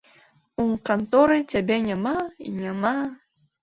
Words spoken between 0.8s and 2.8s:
канторы цябе няма і